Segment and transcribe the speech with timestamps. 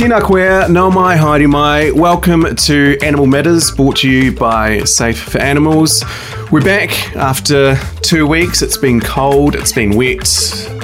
[0.00, 1.90] Tina Queer, nau mai, haere mai.
[1.90, 6.02] Welcome to Animal Matters, brought to you by Safe for Animals.
[6.50, 8.62] We're back after two weeks.
[8.62, 10.26] It's been cold, it's been wet.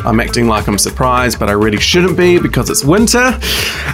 [0.05, 3.41] I'm acting like I'm surprised, but I really shouldn't be because it's winter.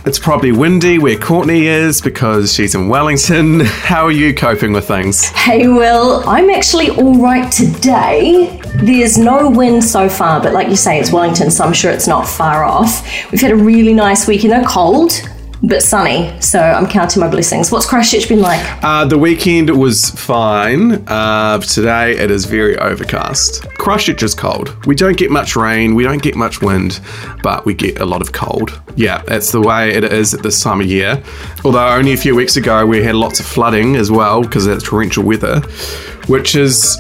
[0.05, 3.61] It's probably windy where Courtney is because she's in Wellington.
[3.65, 5.27] How are you coping with things?
[5.29, 8.61] Hey, Will, I'm actually all right today.
[8.75, 12.09] There's no wind so far, but like you say, it's Wellington, so I'm sure it's
[12.09, 13.07] not far off.
[13.31, 15.13] We've had a really nice weekend, though cold,
[15.63, 17.71] but sunny, so I'm counting my blessings.
[17.71, 18.61] What's Christchurch been like?
[18.83, 21.07] Uh, the weekend was fine.
[21.07, 23.63] Uh, today it is very overcast.
[23.75, 24.75] Christchurch is cold.
[24.87, 27.01] We don't get much rain, we don't get much wind,
[27.43, 28.81] but we get a lot of cold.
[28.97, 31.23] Yeah, that's the way it is at this time of year.
[31.65, 34.83] Although only a few weeks ago we had lots of flooding as well because of
[34.83, 35.61] torrential weather,
[36.27, 36.99] which is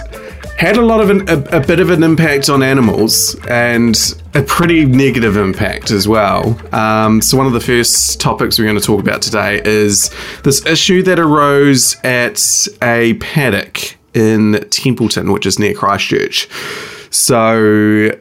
[0.62, 4.42] had a lot of an, a, a, bit of an impact on animals and a
[4.44, 6.56] pretty negative impact as well.
[6.72, 10.64] Um, so one of the first topics we're going to talk about today is this
[10.64, 16.48] issue that arose at a paddock in Templeton, which is near Christchurch.
[17.10, 18.12] So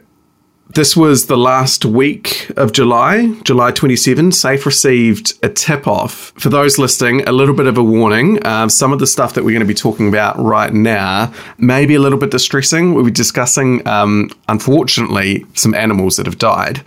[0.74, 4.32] this was the last week of July, July 27.
[4.32, 6.32] Safe received a tip off.
[6.38, 8.46] For those listening, a little bit of a warning.
[8.46, 11.86] Um, some of the stuff that we're going to be talking about right now may
[11.86, 12.94] be a little bit distressing.
[12.94, 16.84] We'll be discussing, um, unfortunately, some animals that have died.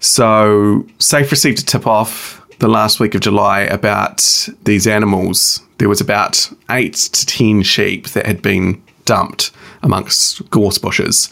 [0.00, 5.60] So, Safe received a tip off the last week of July about these animals.
[5.78, 9.50] There was about eight to 10 sheep that had been dumped
[9.82, 11.30] amongst gorse bushes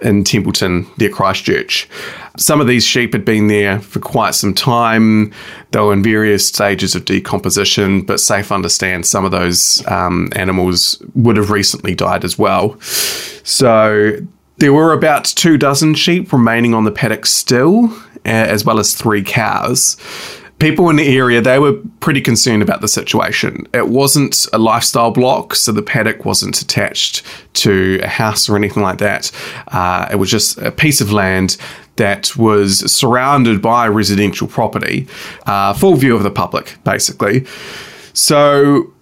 [0.00, 1.88] in Templeton near Christchurch.
[2.36, 5.32] Some of these sheep had been there for quite some time.
[5.72, 11.02] They were in various stages of decomposition, but safe understand some of those um, animals
[11.14, 12.80] would have recently died as well.
[12.80, 14.18] So
[14.58, 17.92] there were about two dozen sheep remaining on the paddock still,
[18.24, 19.96] as well as three cows
[20.58, 23.66] people in the area they were pretty concerned about the situation.
[23.72, 27.24] It wasn't a lifestyle block so the paddock wasn't attached
[27.54, 29.30] to a house or anything like that.
[29.68, 31.56] Uh, it was just a piece of land
[31.96, 35.06] that was surrounded by residential property
[35.46, 37.44] uh, full view of the public basically.
[38.12, 38.92] So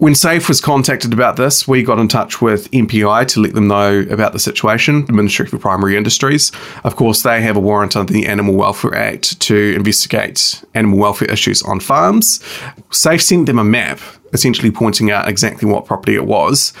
[0.00, 3.68] when SAFE was contacted about this, we got in touch with MPI to let them
[3.68, 6.52] know about the situation, the Ministry for Primary Industries.
[6.84, 11.30] Of course, they have a warrant under the Animal Welfare Act to investigate animal welfare
[11.30, 12.42] issues on farms.
[12.90, 14.00] SAFE sent them a map
[14.32, 16.72] essentially pointing out exactly what property it was.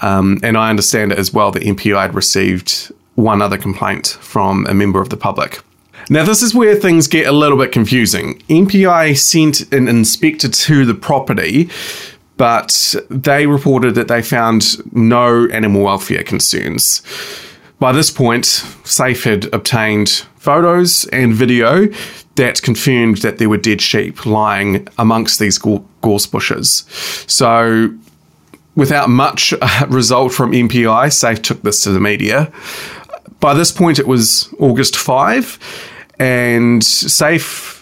[0.00, 4.66] Um, and I understand it as well that MPI had received one other complaint from
[4.66, 5.60] a member of the public.
[6.10, 8.40] Now, this is where things get a little bit confusing.
[8.48, 11.70] MPI sent an inspector to the property
[12.36, 17.02] but they reported that they found no animal welfare concerns.
[17.78, 18.46] By this point,
[18.84, 21.88] SAFE had obtained photos and video
[22.36, 26.84] that confirmed that there were dead sheep lying amongst these gorse bushes.
[27.26, 27.94] So,
[28.74, 32.52] without much uh, result from MPI, SAFE took this to the media.
[33.40, 35.58] By this point, it was August 5,
[36.18, 37.73] and SAFE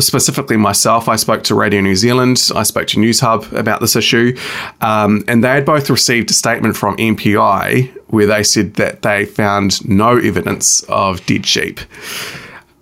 [0.00, 4.36] specifically myself, I spoke to Radio New Zealand, I spoke to Newshub about this issue,
[4.80, 9.24] um, and they had both received a statement from MPI where they said that they
[9.24, 11.80] found no evidence of dead sheep.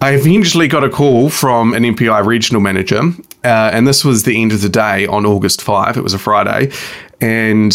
[0.00, 3.00] I eventually got a call from an MPI regional manager,
[3.44, 5.96] uh, and this was the end of the day on August 5.
[5.96, 6.72] It was a Friday.
[7.20, 7.72] And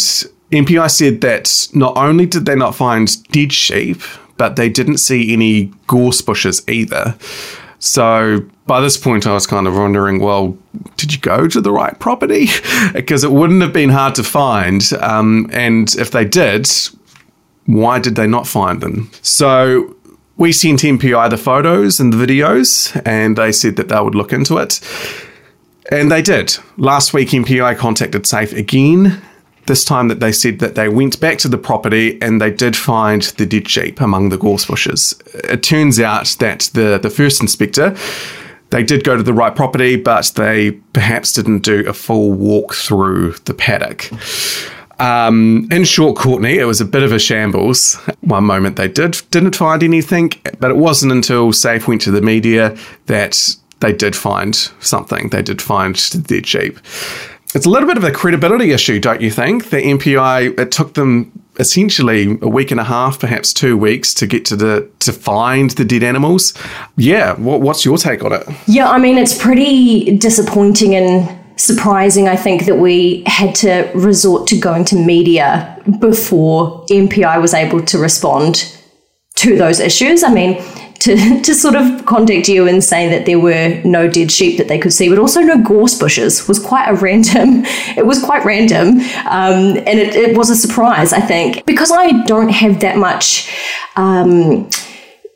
[0.50, 4.00] MPI said that not only did they not find dead sheep,
[4.36, 7.16] but they didn't see any gorse bushes either.
[7.84, 10.56] So by this point, I was kind of wondering, well,
[10.96, 12.46] did you go to the right property?
[12.94, 14.90] because it wouldn't have been hard to find.
[15.00, 16.66] Um, and if they did,
[17.66, 19.10] why did they not find them?
[19.20, 19.94] So
[20.38, 24.32] we sent MPI the photos and the videos, and they said that they would look
[24.32, 24.80] into it.
[25.92, 26.56] And they did.
[26.78, 29.20] Last week, MPI contacted Safe again
[29.66, 32.76] this time that they said that they went back to the property and they did
[32.76, 35.14] find the dead sheep among the gorse bushes.
[35.34, 37.96] It turns out that the, the first inspector,
[38.70, 42.74] they did go to the right property, but they perhaps didn't do a full walk
[42.74, 44.10] through the paddock.
[45.00, 47.96] Um, in short, Courtney, it was a bit of a shambles.
[48.20, 52.22] One moment they did didn't find anything, but it wasn't until Safe went to the
[52.22, 55.30] media that they did find something.
[55.30, 56.78] They did find the dead sheep
[57.54, 59.70] it's a little bit of a credibility issue, don't you think?
[59.70, 64.26] The MPI it took them essentially a week and a half, perhaps two weeks, to
[64.26, 66.52] get to the to find the dead animals.
[66.96, 68.46] Yeah, what, what's your take on it?
[68.66, 72.28] Yeah, I mean it's pretty disappointing and surprising.
[72.28, 77.82] I think that we had to resort to going to media before MPI was able
[77.82, 78.76] to respond
[79.36, 80.24] to those issues.
[80.24, 80.62] I mean,
[81.04, 84.68] to, to sort of contact you and say that there were no dead sheep that
[84.68, 87.64] they could see, but also no gorse bushes was quite a random.
[87.96, 91.12] It was quite random, um, and it, it, was a surprise.
[91.12, 93.52] I think because I don't have that much,
[93.94, 94.68] um,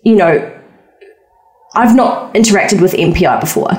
[0.02, 0.32] you know,
[1.74, 3.70] I've not interacted with MPI before.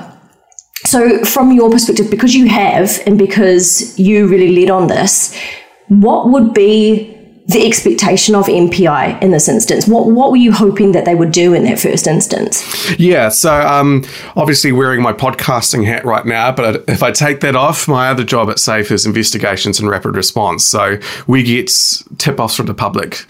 [0.86, 5.36] So, from your perspective, because you have, and because you really led on this,
[5.88, 7.09] what would be
[7.50, 9.88] the expectation of MPI in this instance?
[9.88, 12.64] What what were you hoping that they would do in that first instance?
[13.00, 14.06] Yeah, so um,
[14.36, 18.24] obviously wearing my podcasting hat right now, but if I take that off, my other
[18.24, 20.64] job at SAFE is investigations and rapid response.
[20.64, 21.72] So we get
[22.20, 23.26] tip offs from the public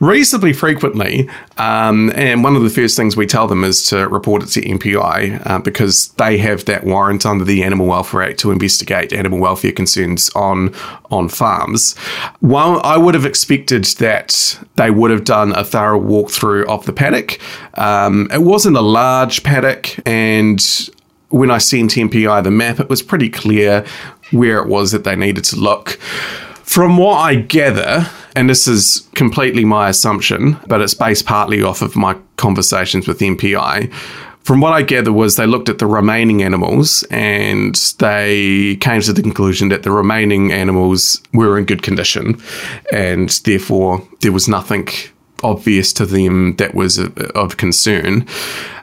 [0.00, 1.28] reasonably frequently.
[1.56, 4.60] Um, and one of the first things we tell them is to report it to
[4.60, 9.38] MPI uh, because they have that warrant under the Animal Welfare Act to investigate animal
[9.38, 10.74] welfare concerns on
[11.10, 11.96] on farms.
[12.40, 16.92] While I would have expected that they would have done a thorough walkthrough of the
[16.92, 17.38] paddock,
[17.74, 20.90] um, it wasn't a large paddock and
[21.28, 23.84] when I sent MPI the map, it was pretty clear
[24.30, 25.98] where it was that they needed to look.
[26.64, 31.82] From what I gather, and this is completely my assumption, but it's based partly off
[31.82, 33.92] of my conversations with MPI.
[34.44, 39.12] From what I gather was they looked at the remaining animals and they came to
[39.12, 42.42] the conclusion that the remaining animals were in good condition
[42.92, 44.88] and therefore there was nothing
[45.42, 48.26] obvious to them that was of concern.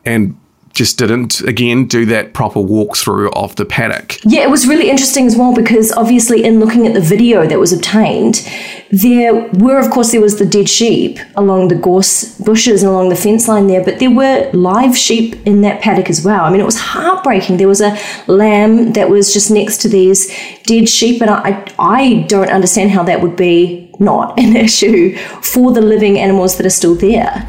[0.05, 0.35] And
[0.73, 4.19] just didn't again do that proper walkthrough of the paddock.
[4.23, 7.59] Yeah, it was really interesting as well because obviously in looking at the video that
[7.59, 8.47] was obtained,
[8.91, 13.09] there were of course there was the dead sheep along the gorse bushes and along
[13.09, 16.43] the fence line there, but there were live sheep in that paddock as well.
[16.45, 17.57] I mean, it was heartbreaking.
[17.57, 17.97] There was a
[18.27, 20.27] lamb that was just next to these
[20.63, 25.71] dead sheep, and I I don't understand how that would be not an issue for
[25.71, 27.47] the living animals that are still there.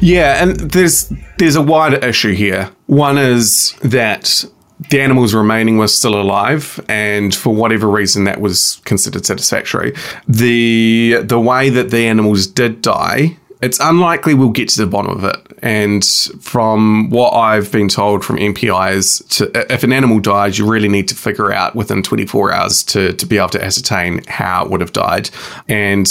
[0.00, 2.70] Yeah, and there's there's a wider issue here.
[2.86, 4.44] One is that
[4.90, 9.94] the animals remaining were still alive, and for whatever reason, that was considered satisfactory.
[10.28, 15.16] the The way that the animals did die it's unlikely we'll get to the bottom
[15.16, 15.36] of it.
[15.62, 16.04] And
[16.40, 21.08] from what I've been told from MPIs, to, if an animal dies, you really need
[21.08, 24.82] to figure out within 24 hours to, to be able to ascertain how it would
[24.82, 25.30] have died.
[25.66, 26.06] And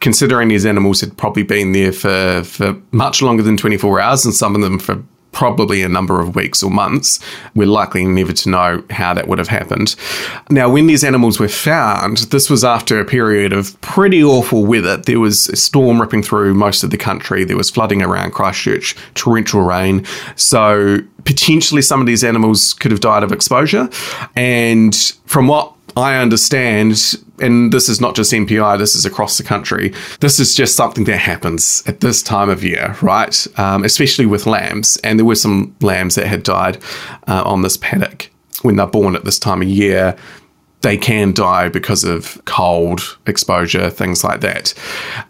[0.00, 4.34] considering these animals had probably been there for, for much longer than 24 hours, and
[4.34, 5.02] some of them for
[5.38, 7.20] probably a number of weeks or months.
[7.54, 9.94] We're likely never to know how that would have happened.
[10.50, 14.96] Now, when these animals were found, this was after a period of pretty awful weather.
[14.96, 18.96] There was a storm ripping through most of the country, there was flooding around Christchurch,
[19.14, 20.04] torrential rain.
[20.34, 23.88] So, potentially, some of these animals could have died of exposure.
[24.34, 24.92] And
[25.26, 29.92] from what I understand, and this is not just MPI, this is across the country.
[30.20, 33.46] This is just something that happens at this time of year, right?
[33.58, 34.96] Um, especially with lambs.
[35.04, 36.78] And there were some lambs that had died
[37.26, 38.30] uh, on this paddock
[38.62, 40.16] when they're born at this time of year.
[40.82, 44.74] They can die because of cold exposure, things like that.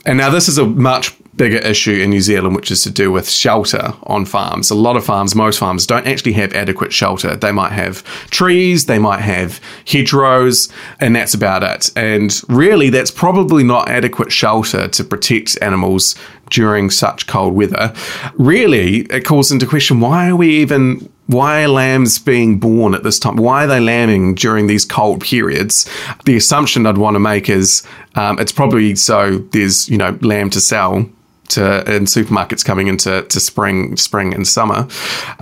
[0.04, 3.10] And now, this is a much bigger issue in New Zealand, which is to do
[3.10, 4.70] with shelter on farms.
[4.70, 7.34] A lot of farms, most farms, don't actually have adequate shelter.
[7.34, 10.68] They might have trees, they might have hedgerows,
[11.00, 11.90] and that's about it.
[11.96, 16.14] And really, that's probably not adequate shelter to protect animals
[16.50, 17.94] during such cold weather.
[18.34, 23.02] Really, it calls into question why are we even why are lambs being born at
[23.02, 23.36] this time?
[23.36, 25.88] Why are they lambing during these cold periods?
[26.24, 30.48] The assumption I'd want to make is um, it's probably so there's you know lamb
[30.50, 31.08] to sell
[31.50, 34.88] to in supermarkets coming into to spring, spring and summer,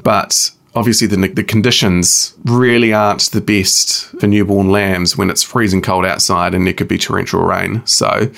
[0.03, 5.81] but obviously the, the conditions really aren't the best for newborn lambs when it's freezing
[5.81, 7.85] cold outside and there could be torrential rain.
[7.87, 8.31] So,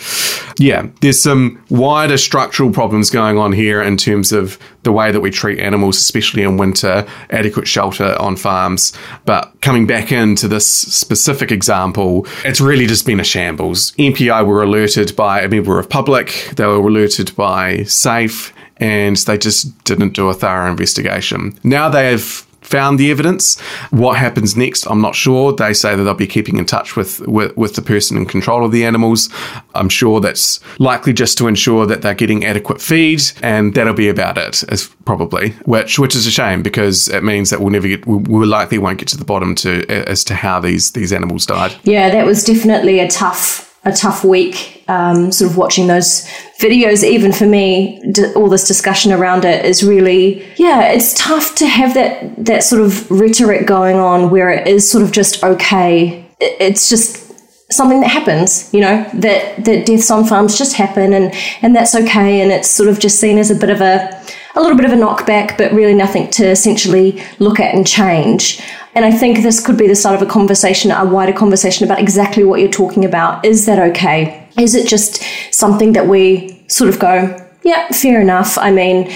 [0.57, 5.21] yeah, there's some wider structural problems going on here in terms of the way that
[5.21, 8.93] we treat animals, especially in winter, adequate shelter on farms.
[9.25, 13.91] But coming back into this specific example, it's really just been a shambles.
[13.99, 19.39] MPI were alerted by a member of public, they were alerted by SAFE, and they
[19.39, 21.59] just didn't do a thorough investigation.
[21.65, 23.59] Now they have found the evidence.
[23.91, 25.53] What happens next, I'm not sure.
[25.53, 28.65] They say that they'll be keeping in touch with, with, with, the person in control
[28.65, 29.31] of the animals.
[29.75, 34.09] I'm sure that's likely just to ensure that they're getting adequate feed, and that'll be
[34.09, 35.51] about it, as probably.
[35.65, 38.79] Which which is a shame because it means that we'll never get, we, we likely
[38.79, 41.75] won't get to the bottom to as to how these these animals died.
[41.85, 44.85] Yeah, that was definitely a tough a tough week.
[44.89, 46.27] Um, sort of watching those
[46.59, 51.55] videos, even for me, d- all this discussion around it is really, yeah, it's tough
[51.57, 55.45] to have that that sort of rhetoric going on where it is sort of just
[55.45, 56.25] okay.
[56.41, 57.29] It's just
[57.71, 61.95] something that happens, you know, that that deaths on farms just happen, and and that's
[61.95, 64.23] okay, and it's sort of just seen as a bit of a
[64.59, 68.61] a little bit of a knockback, but really nothing to essentially look at and change.
[68.95, 72.01] And I think this could be the start of a conversation, a wider conversation about
[72.01, 73.45] exactly what you're talking about.
[73.45, 74.49] Is that okay?
[74.59, 75.23] Is it just
[75.53, 78.59] something that we sort of go, yeah, fair enough.
[78.59, 79.13] I mean,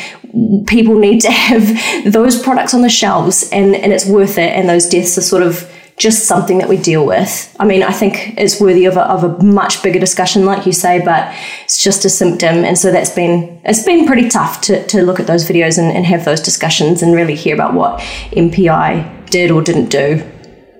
[0.66, 4.52] people need to have those products on the shelves and, and it's worth it.
[4.52, 7.54] And those deaths are sort of just something that we deal with.
[7.61, 10.72] I mean, I think it's worthy of a, of a much bigger discussion, like you
[10.72, 11.34] say, but
[11.64, 12.64] it's just a symptom.
[12.64, 15.94] And so that's been, it's been pretty tough to, to look at those videos and,
[15.94, 18.00] and have those discussions and really hear about what
[18.32, 20.22] MPI did or didn't do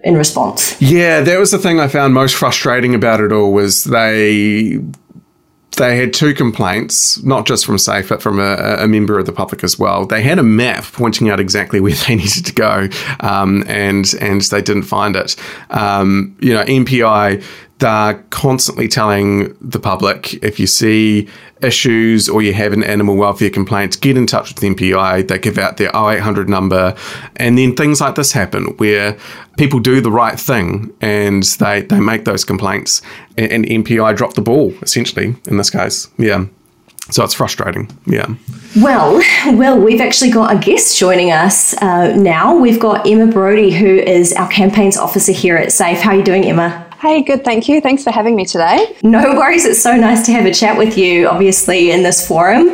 [0.05, 0.81] in response.
[0.81, 4.81] Yeah, that was the thing I found most frustrating about it all was they
[5.77, 9.33] they had two complaints, not just from SAFE, but from a, a, member of the
[9.33, 10.05] public as well.
[10.05, 12.89] They had a map pointing out exactly where they needed to go,
[13.21, 15.37] um, and and they didn't find it.
[15.71, 17.43] Um, you know, MPI
[17.83, 21.29] they're constantly telling the public if you see
[21.63, 25.27] issues or you have an animal welfare complaint, get in touch with the MPI.
[25.27, 26.95] They give out their 0800 number.
[27.37, 29.19] And then things like this happen where
[29.59, 33.03] people do the right thing and they, they make those complaints
[33.37, 36.09] and, and MPI drop the ball, essentially, in this case.
[36.19, 36.47] Yeah.
[37.11, 37.91] So it's frustrating.
[38.07, 38.33] Yeah.
[38.81, 39.21] Well,
[39.57, 42.57] well, we've actually got a guest joining us uh, now.
[42.57, 45.99] We've got Emma Brody, who is our campaigns officer here at SAFE.
[45.99, 46.89] How are you doing, Emma?
[47.03, 47.81] Hey, good, thank you.
[47.81, 48.97] Thanks for having me today.
[49.03, 49.65] No worries.
[49.65, 52.69] It's so nice to have a chat with you, obviously, in this forum.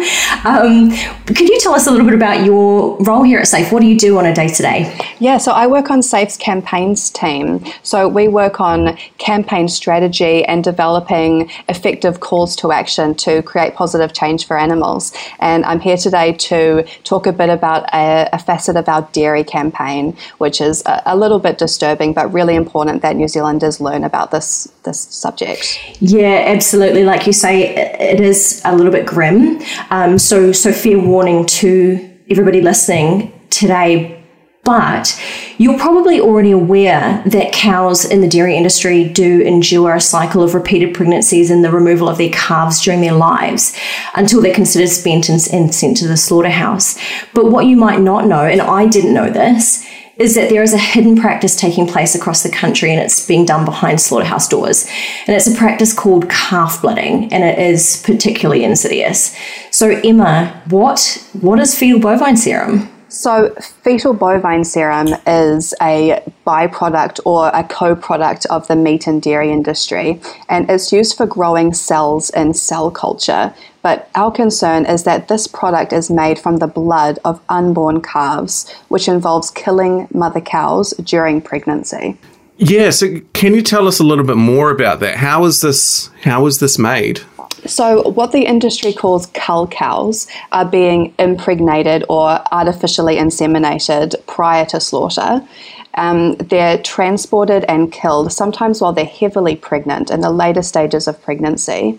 [0.44, 0.90] Um,
[1.24, 3.72] could you tell us a little bit about your role here at SAFE?
[3.72, 5.00] What do you do on a day to day?
[5.18, 7.64] Yeah, so I work on SAFE's campaigns team.
[7.82, 14.12] So we work on campaign strategy and developing effective calls to action to create positive
[14.12, 15.10] change for animals.
[15.38, 19.42] And I'm here today to talk a bit about a, a facet of our dairy
[19.42, 24.04] campaign, which is a, a little bit disturbing, but really important that New Zealanders learn
[24.04, 25.78] about about this this subject.
[26.00, 27.04] Yeah, absolutely.
[27.04, 29.62] Like you say, it is a little bit grim.
[29.90, 34.16] Um, so so fair warning to everybody listening today.
[34.64, 35.18] But
[35.56, 40.52] you're probably already aware that cows in the dairy industry do endure a cycle of
[40.52, 43.74] repeated pregnancies and the removal of their calves during their lives
[44.14, 46.98] until they're considered spent and, and sent to the slaughterhouse.
[47.32, 49.86] But what you might not know, and I didn't know this,
[50.18, 53.44] is that there is a hidden practice taking place across the country and it's being
[53.44, 54.86] done behind slaughterhouse doors.
[55.26, 59.36] And it's a practice called calf blooding and it is particularly insidious.
[59.70, 62.90] So Emma, what what is fetal bovine serum?
[63.10, 69.22] So, fetal bovine serum is a byproduct or a co product of the meat and
[69.22, 73.54] dairy industry, and it's used for growing cells in cell culture.
[73.80, 78.70] But our concern is that this product is made from the blood of unborn calves,
[78.88, 82.18] which involves killing mother cows during pregnancy.
[82.58, 85.16] Yeah, so can you tell us a little bit more about that?
[85.16, 87.20] How is this how is this made?
[87.66, 94.80] So, what the industry calls cull cows are being impregnated or artificially inseminated prior to
[94.80, 95.46] slaughter.
[95.94, 101.20] Um, they're transported and killed, sometimes while they're heavily pregnant in the later stages of
[101.20, 101.98] pregnancy.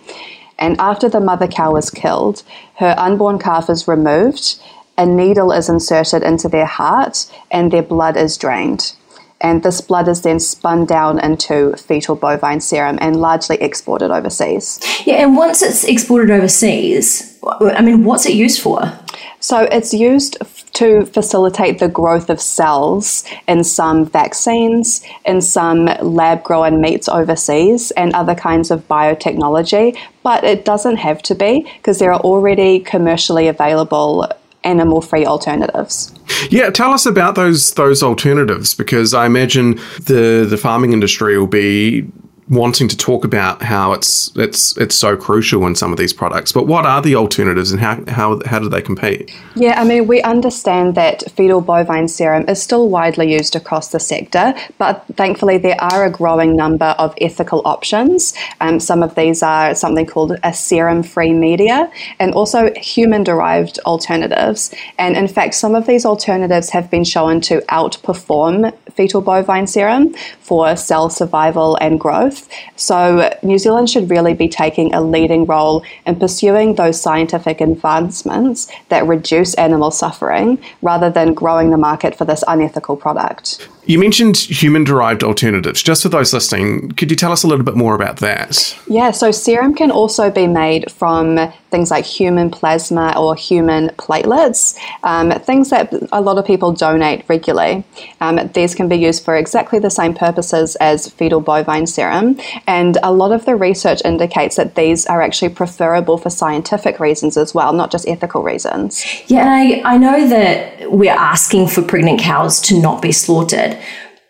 [0.58, 2.44] And after the mother cow is killed,
[2.76, 4.62] her unborn calf is removed,
[4.98, 8.94] a needle is inserted into their heart, and their blood is drained
[9.42, 14.80] and this blood is then spun down into fetal bovine serum and largely exported overseas.
[15.06, 18.92] Yeah, and once it's exported overseas, I mean, what's it used for?
[19.40, 20.38] So it's used
[20.74, 27.92] to facilitate the growth of cells in some vaccines, in some lab grown meats overseas,
[27.92, 29.98] and other kinds of biotechnology.
[30.24, 34.30] But it doesn't have to be because there are already commercially available
[34.64, 36.14] animal free alternatives.
[36.50, 39.76] Yeah, tell us about those those alternatives because I imagine
[40.06, 42.10] the the farming industry will be
[42.50, 46.52] wanting to talk about how it's it's it's so crucial in some of these products.
[46.52, 49.32] But what are the alternatives and how how how do they compete?
[49.56, 54.00] Yeah, I mean we understand that fetal bovine serum is still widely used across the
[54.00, 58.34] sector, but thankfully there are a growing number of ethical options.
[58.62, 64.74] Um, some of these are something called a serum-free media, and also human-derived alternatives.
[64.98, 70.14] And in fact, some of these alternatives have been shown to outperform fetal bovine serum
[70.40, 72.39] for cell survival and growth.
[72.76, 78.72] So, New Zealand should really be taking a leading role in pursuing those scientific advancements
[78.90, 83.68] that reduce animal suffering rather than growing the market for this unethical product.
[83.90, 85.82] You mentioned human derived alternatives.
[85.82, 88.78] Just for those listening, could you tell us a little bit more about that?
[88.88, 94.78] Yeah, so serum can also be made from things like human plasma or human platelets,
[95.04, 97.84] um, things that a lot of people donate regularly.
[98.22, 102.29] Um, these can be used for exactly the same purposes as fetal bovine serum,
[102.68, 107.38] and a lot of the research indicates that these are actually preferable for scientific reasons
[107.38, 109.06] as well, not just ethical reasons.
[109.28, 113.78] Yeah, I, I know that we're asking for pregnant cows to not be slaughtered,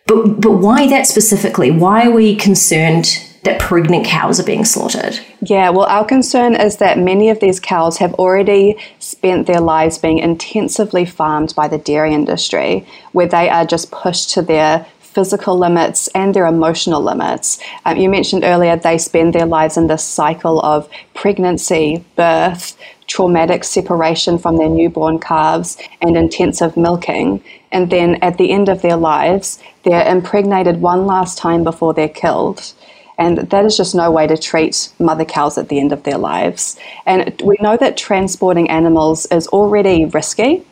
[0.06, 1.70] but, but why that specifically?
[1.70, 5.18] Why are we concerned that pregnant cows are being slaughtered?
[5.40, 9.98] Yeah, well, our concern is that many of these cows have already spent their lives
[9.98, 15.58] being intensively farmed by the dairy industry, where they are just pushed to their physical
[15.58, 17.60] limits and their emotional limits.
[17.84, 22.76] Um, you mentioned earlier they spend their lives in this cycle of pregnancy, birth,
[23.06, 27.42] traumatic separation from their newborn calves, and intensive milking.
[27.72, 32.08] And then at the end of their lives, they're impregnated one last time before they're
[32.08, 32.72] killed.
[33.18, 36.16] And that is just no way to treat mother cows at the end of their
[36.16, 36.78] lives.
[37.04, 40.64] And we know that transporting animals is already risky.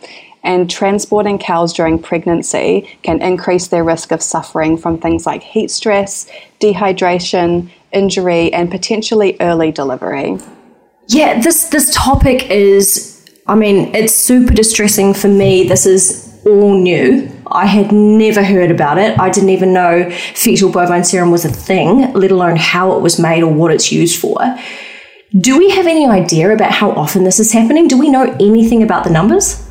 [0.43, 5.71] And transporting cows during pregnancy can increase their risk of suffering from things like heat
[5.71, 6.31] stress,
[6.61, 10.39] dehydration, injury, and potentially early delivery.
[11.09, 15.67] Yeah, this this topic is I mean, it's super distressing for me.
[15.67, 17.31] This is all new.
[17.47, 19.19] I had never heard about it.
[19.19, 23.19] I didn't even know fetal bovine serum was a thing, let alone how it was
[23.19, 24.39] made or what it's used for.
[25.39, 27.89] Do we have any idea about how often this is happening?
[27.89, 29.68] Do we know anything about the numbers?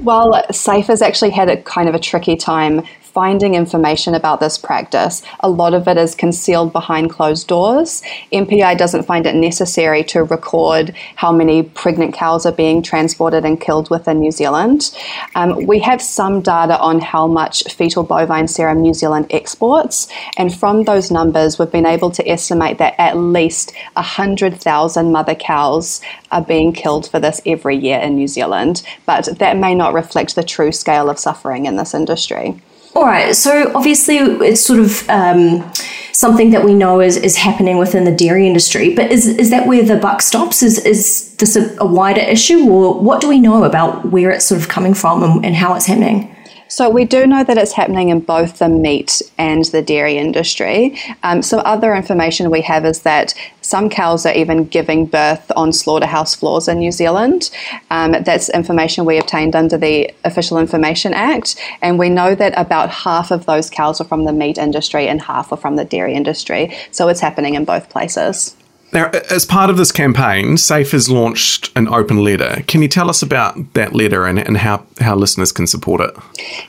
[0.00, 0.44] Well,
[0.88, 2.82] has actually had a kind of a tricky time
[3.14, 5.22] finding information about this practice.
[5.40, 8.02] A lot of it is concealed behind closed doors.
[8.32, 13.60] MPI doesn't find it necessary to record how many pregnant cows are being transported and
[13.60, 14.94] killed within New Zealand.
[15.36, 20.52] Um, we have some data on how much fetal bovine serum New Zealand exports, and
[20.52, 26.00] from those numbers, we've been able to estimate that at least 100,000 mother cows
[26.32, 30.34] are being killed for this every year in New Zealand, but that may not reflect
[30.34, 32.60] the true scale of suffering in this industry.
[32.94, 33.34] All right.
[33.34, 35.72] So obviously, it's sort of um,
[36.12, 38.94] something that we know is, is happening within the dairy industry.
[38.94, 40.62] But is is that where the buck stops?
[40.62, 44.44] Is is this a, a wider issue, or what do we know about where it's
[44.44, 46.33] sort of coming from and, and how it's happening?
[46.74, 50.98] So we do know that it's happening in both the meat and the dairy industry.
[51.22, 55.72] Um, some other information we have is that some cows are even giving birth on
[55.72, 57.52] slaughterhouse floors in New Zealand.
[57.92, 62.90] Um, that's information we obtained under the Official Information Act, and we know that about
[62.90, 66.14] half of those cows are from the meat industry and half are from the dairy
[66.14, 66.76] industry.
[66.90, 68.56] So it's happening in both places.
[68.94, 72.62] Now, as part of this campaign, SAFE has launched an open letter.
[72.68, 76.16] Can you tell us about that letter and, and how, how listeners can support it?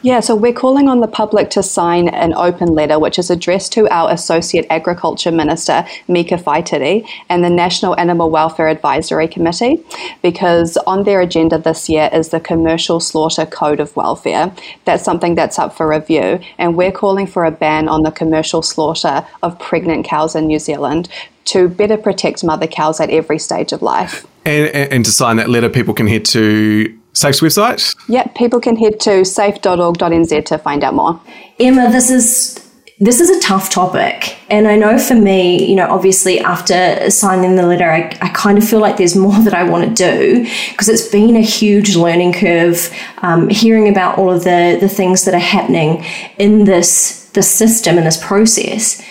[0.01, 3.73] Yeah, so we're calling on the public to sign an open letter which is addressed
[3.73, 9.83] to our Associate Agriculture Minister, Meka Whaitiri, and the National Animal Welfare Advisory Committee,
[10.23, 14.51] because on their agenda this year is the Commercial Slaughter Code of Welfare.
[14.85, 18.63] That's something that's up for review, and we're calling for a ban on the commercial
[18.63, 21.07] slaughter of pregnant cows in New Zealand
[21.45, 24.25] to better protect mother cows at every stage of life.
[24.45, 27.95] And, and, to sign that letter, people can head to SAFE's website?
[28.09, 31.19] Yep, people can head to safe.org.nz to find out more.
[31.59, 32.61] Emma, this is
[32.97, 34.37] this is a tough topic.
[34.49, 38.57] And I know for me, you know, obviously after signing the letter, I, I kind
[38.57, 41.95] of feel like there's more that I want to do because it's been a huge
[41.95, 42.89] learning curve.
[43.17, 46.05] Um, hearing about all of the, the things that are happening
[46.37, 49.03] in this, this system and this process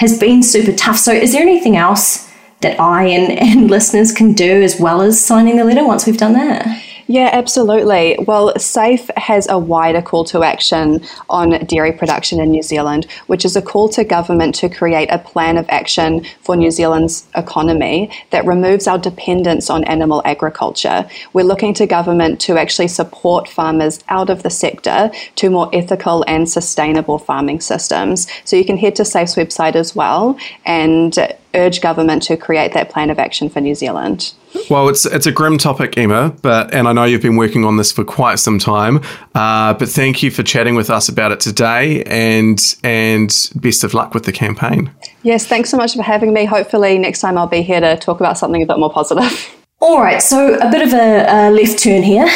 [0.00, 0.96] has been super tough.
[0.96, 2.26] So, is there anything else
[2.62, 6.16] that I and, and listeners can do as well as signing the letter once we've
[6.16, 6.82] done that?
[7.10, 8.16] Yeah, absolutely.
[8.24, 13.44] Well, SAFE has a wider call to action on dairy production in New Zealand, which
[13.44, 18.12] is a call to government to create a plan of action for New Zealand's economy
[18.30, 21.04] that removes our dependence on animal agriculture.
[21.32, 26.24] We're looking to government to actually support farmers out of the sector to more ethical
[26.28, 28.28] and sustainable farming systems.
[28.44, 31.18] So you can head to SAFE's website as well and
[31.54, 34.32] urge government to create that plan of action for New Zealand.
[34.68, 37.76] Well, it's it's a grim topic, Emma, but and I know you've been working on
[37.76, 39.00] this for quite some time.
[39.34, 43.94] Uh, but thank you for chatting with us about it today, and and best of
[43.94, 44.90] luck with the campaign.
[45.22, 46.44] Yes, thanks so much for having me.
[46.44, 49.56] Hopefully, next time I'll be here to talk about something a bit more positive.
[49.82, 52.28] All right, so a bit of a, a left turn here.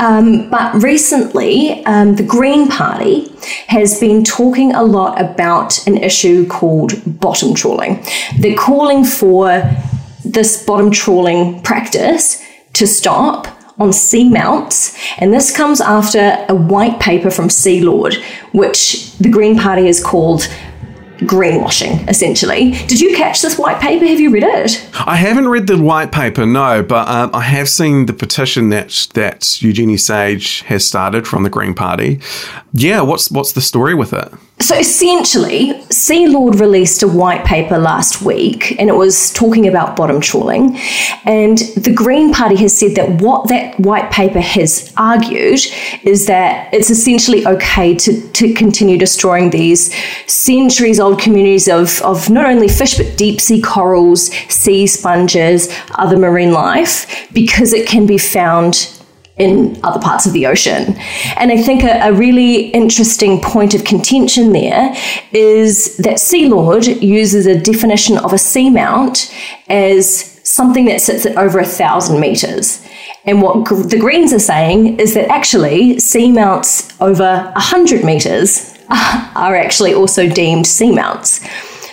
[0.00, 3.26] Um, but recently, um, the Green Party
[3.68, 8.04] has been talking a lot about an issue called bottom trawling.
[8.38, 9.62] They're calling for
[10.26, 13.46] this bottom trawling practice to stop
[13.78, 19.86] on seamounts, and this comes after a white paper from Sealord, which the Green Party
[19.86, 20.46] has called
[21.20, 22.72] greenwashing, essentially.
[22.86, 24.06] Did you catch this white paper?
[24.06, 24.88] Have you read it?
[25.06, 29.08] I haven't read the white paper, no, but um, I have seen the petition that
[29.14, 32.20] that Eugenie Sage has started from the Green Party.
[32.72, 34.32] Yeah, what's what's the story with it?
[34.60, 40.20] So essentially, Sealord released a white paper last week and it was talking about bottom
[40.20, 40.76] trawling.
[41.24, 45.60] And the Green Party has said that what that white paper has argued
[46.04, 49.94] is that it's essentially okay to, to continue destroying these
[50.26, 56.18] centuries old communities of, of not only fish but deep sea corals, sea sponges, other
[56.18, 58.99] marine life, because it can be found
[59.36, 60.94] in other parts of the ocean.
[61.36, 64.94] And I think a, a, really interesting point of contention there
[65.32, 69.32] is that Sealord uses a definition of a seamount
[69.68, 72.86] as something that sits at over a thousand meters.
[73.24, 79.56] And what gr- the Greens are saying is that actually seamounts over 100 meters are
[79.56, 81.40] actually also deemed seamounts.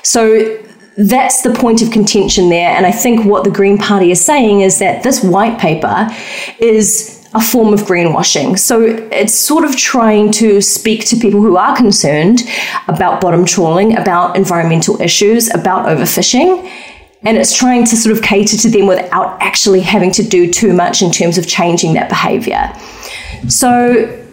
[0.04, 0.64] So
[0.98, 2.70] that's the point of contention there.
[2.70, 6.10] And I think what the Green Party is saying is that this white paper
[6.60, 8.58] is a form of greenwashing.
[8.58, 12.42] So it's sort of trying to speak to people who are concerned
[12.88, 16.72] about bottom trawling, about environmental issues, about overfishing.
[17.24, 20.74] And it's trying to sort of cater to them without actually having to do too
[20.74, 22.72] much in terms of changing that behavior.
[23.50, 24.27] So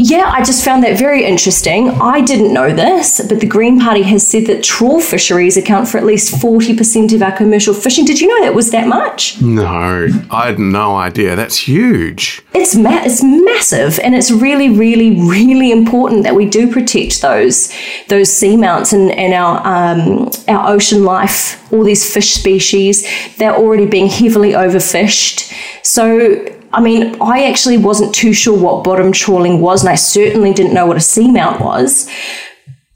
[0.00, 1.88] yeah, I just found that very interesting.
[1.88, 5.98] I didn't know this, but the Green Party has said that trawl fisheries account for
[5.98, 8.04] at least 40% of our commercial fishing.
[8.04, 9.42] Did you know that was that much?
[9.42, 11.34] No, I had no idea.
[11.34, 12.42] That's huge.
[12.54, 17.74] It's ma- it's massive and it's really really really important that we do protect those
[18.06, 23.04] those seamounts and, and our um, our ocean life, all these fish species.
[23.36, 25.52] They're already being heavily overfished.
[25.82, 30.52] So I mean, I actually wasn't too sure what bottom trawling was, and I certainly
[30.52, 32.10] didn't know what a seamount was.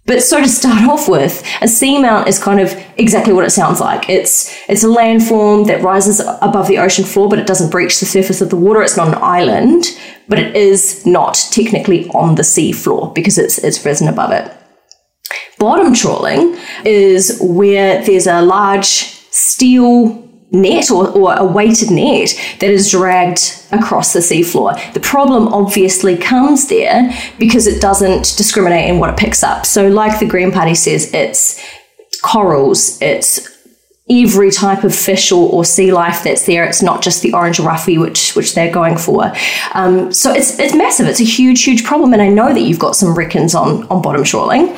[0.04, 3.80] But so to start off with, a seamount is kind of exactly what it sounds
[3.80, 4.10] like.
[4.10, 8.06] It's it's a landform that rises above the ocean floor, but it doesn't breach the
[8.06, 8.82] surface of the water.
[8.82, 9.84] It's not an island,
[10.28, 14.52] but it is not technically on the sea floor because it's it's risen above it.
[15.58, 18.86] Bottom trawling is where there's a large
[19.30, 22.28] steel net or, or a weighted net
[22.60, 24.92] that is dragged across the seafloor.
[24.92, 29.66] The problem obviously comes there because it doesn't discriminate in what it picks up.
[29.66, 31.60] So, like the Green Party says, it's
[32.22, 33.52] corals, it's
[34.10, 36.64] every type of fish or, or, sea life that's there.
[36.64, 39.32] It's not just the orange roughy, which which they're going for.
[39.74, 41.06] Um, so it's it's massive.
[41.06, 42.12] It's a huge, huge problem.
[42.12, 44.74] And I know that you've got some reckons on on bottom trawling.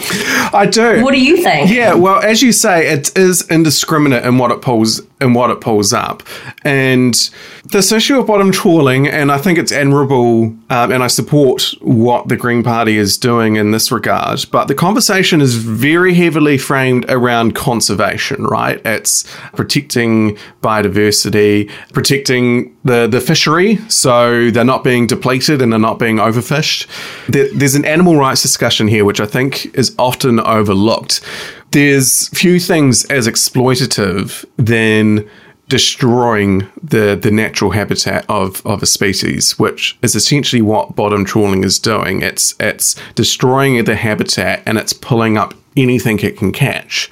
[0.52, 1.02] I do.
[1.02, 1.70] What do you think?
[1.70, 5.60] Yeah, well, as you say, it is indiscriminate in what it pulls in what it
[5.60, 6.22] pulls up,
[6.64, 7.30] and
[7.64, 12.28] this issue of bottom trawling, and I think it's admirable, um, and I support what
[12.28, 14.44] the Green Party is doing in this regard.
[14.50, 18.80] But the conversation is very heavily framed around conservation, right?
[18.84, 19.24] It's
[19.54, 26.16] protecting biodiversity, protecting the, the fishery, so they're not being depleted and they're not being
[26.18, 26.86] overfished.
[27.28, 31.22] There, there's an animal rights discussion here, which I think is often overlooked.
[31.74, 35.28] There's few things as exploitative than
[35.68, 41.64] destroying the, the natural habitat of, of a species, which is essentially what bottom trawling
[41.64, 42.22] is doing.
[42.22, 47.10] It's it's destroying the habitat and it's pulling up anything it can catch.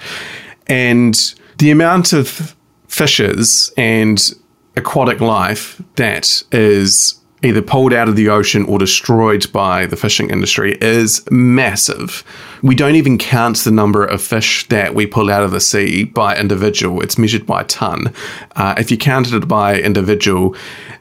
[0.68, 1.18] And
[1.59, 2.55] the amount of
[2.87, 4.33] fishes and
[4.77, 10.31] aquatic life that is either pulled out of the ocean or destroyed by the fishing
[10.31, 12.24] industry is massive.
[12.62, 16.05] We don't even count the number of fish that we pull out of the sea
[16.05, 17.02] by individual.
[17.02, 18.12] It's measured by ton.
[18.55, 20.55] Uh, if you counted it by individual,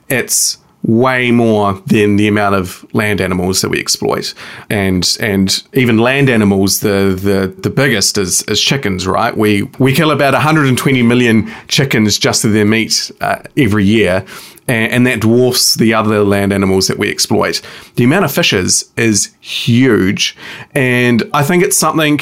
[0.09, 4.33] it's way more than the amount of land animals that we exploit.
[4.69, 9.35] And and even land animals, the the, the biggest is, is chickens, right?
[9.35, 14.25] We we kill about 120 million chickens just for their meat uh, every year
[14.67, 17.61] and, that dwarfs the other land animals that we exploit.
[17.95, 20.37] The amount of fishes is huge,
[20.73, 22.19] and I think it's something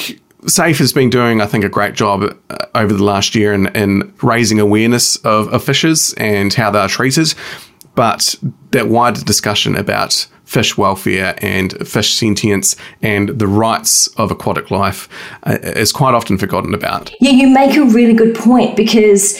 [0.48, 3.68] Safe has been doing, I think, a great job uh, over the last year in,
[3.76, 7.34] in raising awareness of, of fishes and how they are treated.
[7.94, 8.36] But
[8.72, 15.10] that wider discussion about fish welfare and fish sentience and the rights of aquatic life
[15.44, 17.14] uh, is quite often forgotten about.
[17.20, 19.38] Yeah, you make a really good point because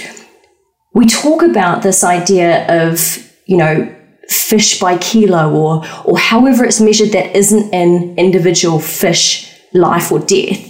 [0.94, 3.96] we talk about this idea of, you know,
[4.28, 10.20] fish by kilo or or however it's measured that isn't an individual fish life or
[10.20, 10.66] death.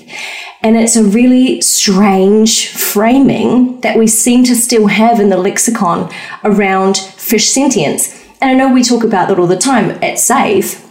[0.62, 6.12] And it's a really strange framing that we seem to still have in the lexicon
[6.44, 8.14] around fish sentience.
[8.42, 10.86] And I know we talk about that all the time at SAFE,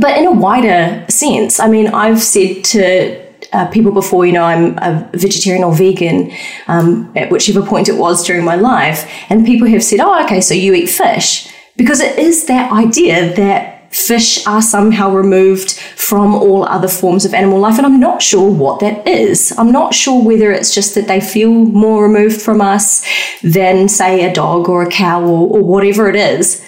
[0.00, 4.44] but in a wider sense, I mean, I've said to uh, people before, you know,
[4.44, 6.32] I'm a vegetarian or vegan,
[6.66, 10.40] um, at whichever point it was during my life, and people have said, oh, okay,
[10.40, 11.48] so you eat fish.
[11.76, 17.32] Because it is that idea that fish are somehow removed from all other forms of
[17.32, 17.78] animal life.
[17.78, 19.52] And I'm not sure what that is.
[19.56, 23.06] I'm not sure whether it's just that they feel more removed from us
[23.42, 26.62] than, say, a dog or a cow or, or whatever it is.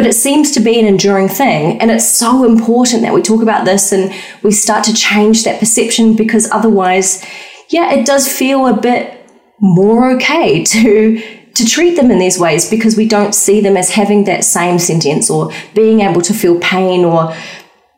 [0.00, 1.78] But it seems to be an enduring thing.
[1.78, 4.10] And it's so important that we talk about this and
[4.42, 7.22] we start to change that perception because otherwise,
[7.68, 11.20] yeah, it does feel a bit more okay to
[11.52, 14.78] to treat them in these ways because we don't see them as having that same
[14.78, 17.36] sentience or being able to feel pain or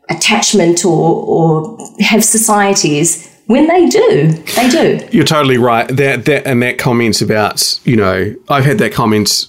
[0.09, 6.45] attachment or or have societies when they do they do you're totally right that that
[6.45, 9.45] and that comments about you know i've had that comment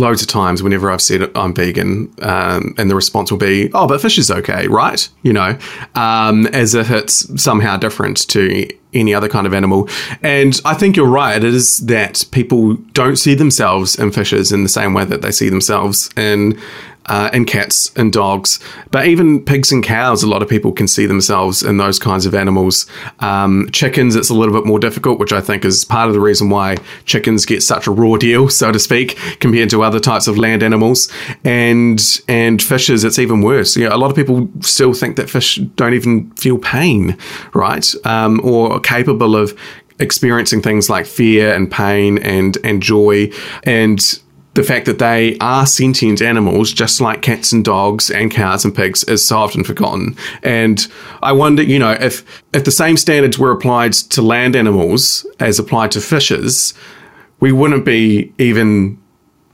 [0.00, 3.86] loads of times whenever I've said I'm vegan, um, and the response will be, "Oh,
[3.86, 5.58] but fish is okay, right?" You know,
[5.94, 9.88] um, as if it's somehow different to any other kind of animal.
[10.22, 11.42] And I think you're right.
[11.42, 15.30] It is that people don't see themselves in fishes in the same way that they
[15.30, 16.58] see themselves in
[17.06, 18.60] uh, and cats and dogs.
[18.90, 22.26] But even pigs and cows, a lot of people can see themselves in those kinds
[22.26, 22.86] of animals.
[23.20, 26.20] Um, chickens, it's a little bit more difficult, which I think is part of the
[26.20, 30.26] reason why chickens get such a raw deal, so to speak, compared to other types
[30.26, 31.10] of land animals.
[31.44, 33.76] And and fishes, it's even worse.
[33.76, 37.16] You know, a lot of people still think that fish don't even feel pain,
[37.54, 37.86] right?
[38.04, 39.58] Um, or capable of
[39.98, 43.30] experiencing things like fear and pain and and joy
[43.64, 44.20] and
[44.60, 48.74] the fact that they are sentient animals, just like cats and dogs and cows and
[48.74, 50.14] pigs, is so often forgotten.
[50.42, 50.86] And
[51.22, 55.58] I wonder, you know, if if the same standards were applied to land animals as
[55.58, 56.74] applied to fishes,
[57.40, 58.98] we wouldn't be even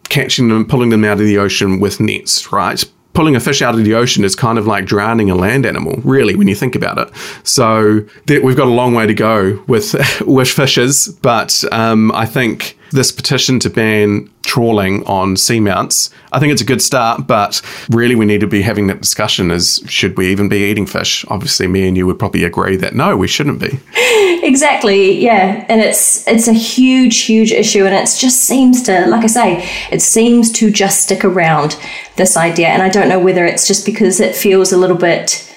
[0.08, 2.84] catching them, pulling them out of the ocean with nets, right?
[3.12, 5.98] pulling a fish out of the ocean is kind of like drowning a land animal,
[6.04, 7.08] really, when you think about it.
[7.44, 9.94] So we've got a long way to go with
[10.26, 16.52] with fishes, but um, I think this petition to ban trawling on seamounts, I think
[16.52, 20.16] it's a good start, but really we need to be having that discussion is should
[20.16, 21.24] we even be eating fish?
[21.28, 23.78] Obviously me and you would probably agree that no, we shouldn't be.
[24.46, 25.66] Exactly, yeah.
[25.68, 29.68] And it's it's a huge, huge issue and it just seems to, like I say,
[29.90, 31.76] it seems to just stick around
[32.16, 32.68] this idea.
[32.68, 35.52] And I don't know whether it's just because it feels a little bit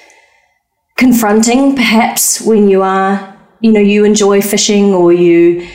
[0.97, 5.67] confronting, perhaps, when you are, you know, you enjoy fishing or you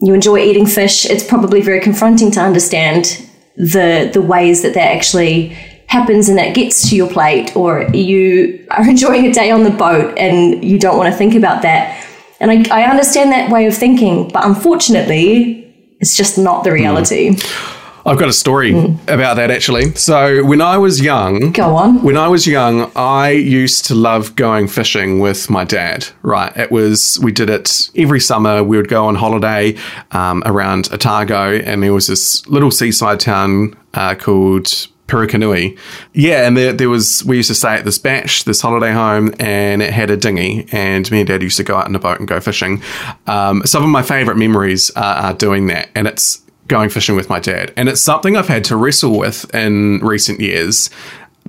[0.00, 4.94] you enjoy eating fish, it's probably very confronting to understand the the ways that that
[4.96, 5.48] actually
[5.86, 9.70] happens and that gets to your plate, or you are enjoying a day on the
[9.70, 12.06] boat and you don't want to think about that.
[12.38, 15.66] And I, I understand that way of thinking, but unfortunately,
[16.00, 17.30] it's just not the reality.
[17.30, 17.79] Mm.
[18.06, 18.98] I've got a story mm.
[19.08, 19.94] about that actually.
[19.94, 22.02] So when I was young, go on.
[22.02, 26.08] When I was young, I used to love going fishing with my dad.
[26.22, 28.62] Right, it was we did it every summer.
[28.62, 29.76] We would go on holiday
[30.12, 35.76] um, around Otago, and there was this little seaside town uh, called Purunui.
[36.14, 39.34] Yeah, and there, there, was, we used to stay at this batch, this holiday home,
[39.40, 41.98] and it had a dinghy, and me and dad used to go out in a
[41.98, 42.82] boat and go fishing.
[43.26, 47.28] Um, some of my favourite memories are, are, doing that, and it's going fishing with
[47.28, 47.72] my dad.
[47.76, 50.88] And it's something I've had to wrestle with in recent years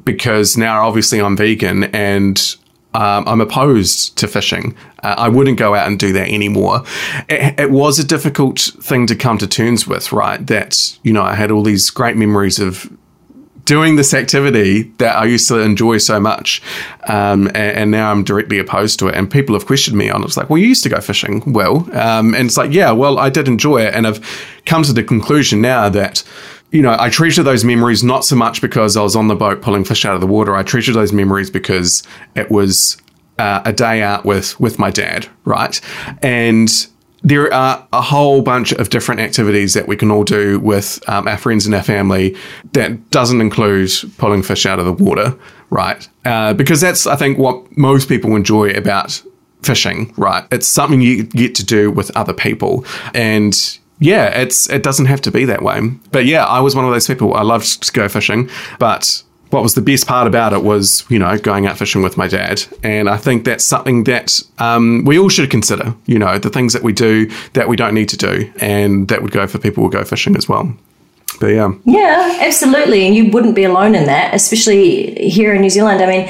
[0.03, 2.55] because now obviously I'm vegan and
[2.93, 4.75] um, I'm opposed to fishing.
[5.01, 6.83] Uh, I wouldn't go out and do that anymore.
[7.29, 10.45] It, it, was a difficult thing to come to terms with, right?
[10.47, 12.91] That, you know, I had all these great memories of
[13.65, 16.61] doing this activity that I used to enjoy so much,
[17.07, 19.15] um, and, and, now I'm directly opposed to it.
[19.15, 20.25] And people have questioned me on it.
[20.25, 23.19] It's like, well, you used to go fishing, well, um, and it's like, yeah, well,
[23.19, 24.21] I did enjoy it, and I've
[24.65, 26.23] come to the conclusion now that.
[26.73, 29.61] You know, I treasure those memories not so much because I was on the boat
[29.61, 30.55] pulling fish out of the water.
[30.55, 32.01] I treasure those memories because
[32.33, 32.95] it was
[33.37, 35.81] uh, a day out with with my dad, right?
[36.21, 36.69] And
[37.23, 41.27] there are a whole bunch of different activities that we can all do with um,
[41.27, 42.35] our friends and our family
[42.73, 45.37] that doesn't include pulling fish out of the water,
[45.69, 46.07] right?
[46.25, 49.21] Uh, because that's, I think, what most people enjoy about
[49.61, 50.45] fishing, right?
[50.51, 52.85] It's something you get to do with other people.
[53.13, 53.55] And
[53.99, 55.79] yeah, it's it doesn't have to be that way.
[56.11, 57.35] But yeah, I was one of those people.
[57.35, 61.19] I loved to go fishing, but what was the best part about it was, you
[61.19, 62.63] know, going out fishing with my dad.
[62.83, 66.73] And I think that's something that um, we all should consider, you know, the things
[66.73, 68.51] that we do that we don't need to do.
[68.59, 70.73] And that would go for people who go fishing as well.
[71.39, 71.73] But yeah.
[71.85, 73.05] Yeah, absolutely.
[73.05, 76.01] And you wouldn't be alone in that, especially here in New Zealand.
[76.01, 76.29] I mean,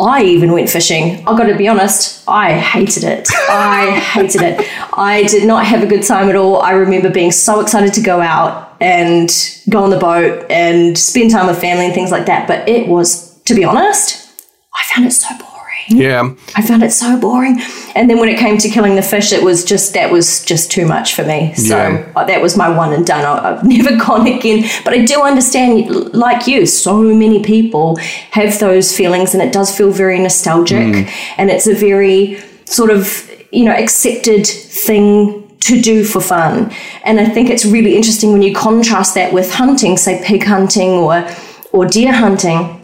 [0.00, 1.18] I even went fishing.
[1.26, 3.28] I've got to be honest, I hated it.
[3.48, 4.68] I hated it.
[4.96, 6.60] I did not have a good time at all.
[6.60, 9.30] I remember being so excited to go out and
[9.68, 12.48] go on the boat and spend time with family and things like that.
[12.48, 14.28] But it was, to be honest,
[14.74, 15.49] I found it so boring.
[15.90, 16.34] Yeah.
[16.56, 17.60] I found it so boring.
[17.94, 20.70] And then when it came to killing the fish, it was just that was just
[20.70, 21.52] too much for me.
[21.54, 22.24] So Yeah.
[22.24, 23.24] that was my one and done.
[23.24, 24.64] I- I've never gone again.
[24.84, 27.96] But I do understand, like you, so many people
[28.30, 30.78] have those feelings, and it does feel very nostalgic.
[30.94, 31.10] Mm.
[31.38, 36.70] And it's a very sort of you know accepted thing to do for fun.
[37.04, 40.90] And I think it's really interesting when you contrast that with hunting, say pig hunting
[40.90, 41.28] or
[41.72, 42.79] or deer hunting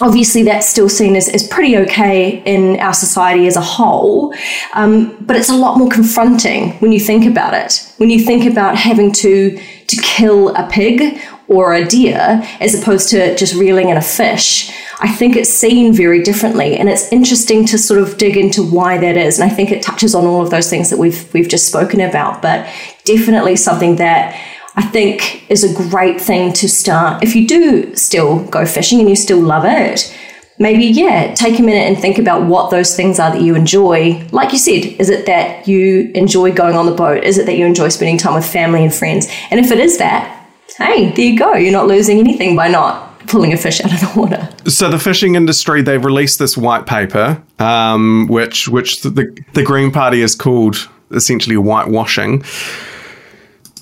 [0.00, 4.34] obviously that's still seen as, as pretty okay in our society as a whole
[4.74, 7.92] um, but it's a lot more confronting when you think about it.
[7.98, 13.10] When you think about having to to kill a pig or a deer as opposed
[13.10, 16.76] to just reeling in a fish i think it's seen very differently.
[16.76, 19.38] And it's interesting to sort of dig into why that is.
[19.38, 22.00] And i think it touches on all of those things that we've we've just spoken
[22.00, 22.68] about but
[23.04, 24.36] definitely something that
[24.76, 27.22] I think is a great thing to start.
[27.22, 30.16] If you do still go fishing and you still love it,
[30.58, 34.24] maybe, yeah, take a minute and think about what those things are that you enjoy.
[34.30, 37.24] Like you said, is it that you enjoy going on the boat?
[37.24, 39.26] Is it that you enjoy spending time with family and friends?
[39.50, 41.54] And if it is that, hey, there you go.
[41.54, 44.48] You're not losing anything by not pulling a fish out of the water.
[44.70, 49.10] So the fishing industry, they've released this white paper, um, which which the
[49.52, 52.44] the Green Party has called essentially whitewashing.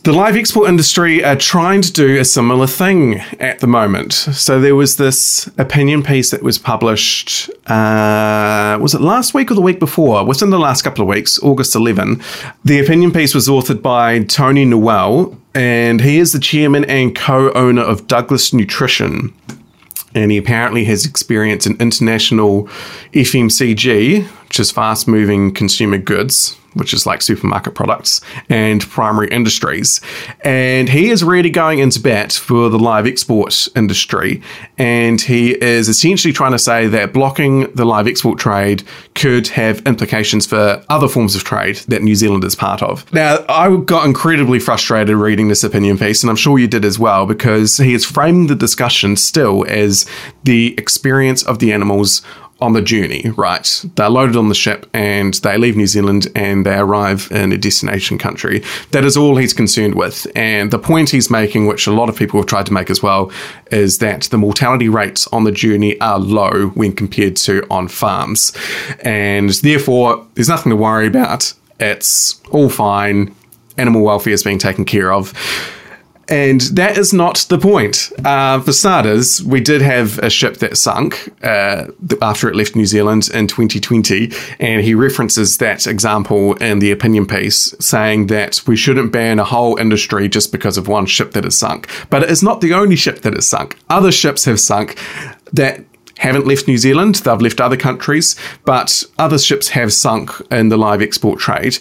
[0.08, 4.14] The live export industry are trying to do a similar thing at the moment.
[4.14, 7.50] So there was this opinion piece that was published.
[7.66, 10.24] Uh, was it last week or the week before?
[10.24, 12.22] Within the last couple of weeks, August 11.
[12.64, 17.82] The opinion piece was authored by Tony Nowell, and he is the chairman and co-owner
[17.82, 19.34] of Douglas Nutrition
[20.14, 22.64] and he apparently has experience in international
[23.12, 30.00] FMCG, which is fast moving consumer goods, which is like supermarket products, and primary industries.
[30.42, 34.42] And he is really going into bat for the live export industry.
[34.76, 38.84] And he is essentially trying to say that blocking the live export trade
[39.14, 43.12] could have implications for other forms of trade that New Zealand is part of.
[43.12, 46.98] Now, I got incredibly frustrated reading this opinion piece, and I'm sure you did as
[46.98, 50.06] well, because he is framing the discussion still as
[50.44, 52.22] the experience of the animals
[52.60, 53.84] on the journey, right?
[53.94, 57.58] They're loaded on the ship and they leave New Zealand and they arrive in a
[57.58, 58.62] destination country.
[58.90, 60.26] That is all he's concerned with.
[60.34, 63.02] And the point he's making, which a lot of people have tried to make as
[63.02, 63.30] well,
[63.70, 68.52] is that the mortality rates on the journey are low when compared to on farms.
[69.00, 71.52] And therefore, there's nothing to worry about.
[71.78, 73.34] It's all fine.
[73.76, 75.32] Animal welfare is being taken care of.
[76.28, 78.12] And that is not the point.
[78.22, 81.86] Uh, for starters, we did have a ship that sunk uh,
[82.20, 87.26] after it left New Zealand in 2020, and he references that example in the opinion
[87.26, 91.44] piece, saying that we shouldn't ban a whole industry just because of one ship that
[91.44, 91.88] has sunk.
[92.10, 93.78] But it is not the only ship that has sunk.
[93.88, 94.98] Other ships have sunk
[95.52, 95.82] that
[96.18, 100.76] haven't left New Zealand, they've left other countries, but other ships have sunk in the
[100.76, 101.78] live export trade.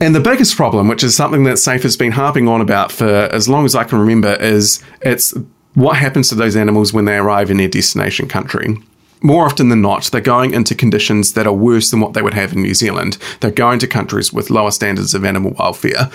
[0.00, 3.06] And the biggest problem, which is something that SAFE has been harping on about for
[3.06, 5.34] as long as I can remember, is it's
[5.74, 8.76] what happens to those animals when they arrive in their destination country.
[9.22, 12.34] More often than not, they're going into conditions that are worse than what they would
[12.34, 13.16] have in New Zealand.
[13.40, 16.10] They're going to countries with lower standards of animal welfare.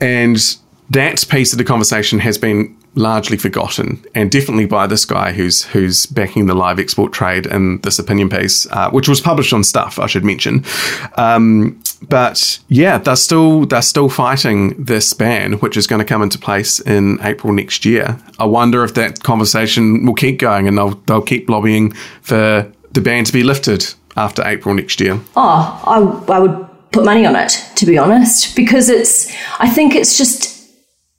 [0.00, 0.38] And
[0.90, 5.64] that piece of the conversation has been largely forgotten, and definitely by this guy who's
[5.64, 9.64] who's backing the live export trade in this opinion piece, uh, which was published on
[9.64, 10.64] Stuff, I should mention.
[11.16, 16.22] Um, but yeah, they're still they're still fighting this ban, which is going to come
[16.22, 18.18] into place in April next year.
[18.38, 23.00] I wonder if that conversation will keep going, and they'll they'll keep lobbying for the
[23.00, 25.18] ban to be lifted after April next year.
[25.34, 25.82] Oh,
[26.28, 30.16] I, I would put money on it, to be honest, because it's, I think it's
[30.16, 30.53] just,